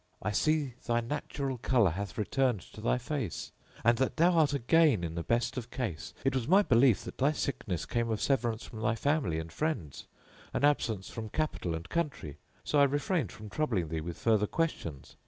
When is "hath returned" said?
1.91-2.61